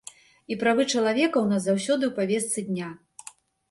[0.55, 2.95] І правы чалавека ў нас заўсёды ў павестцы дня.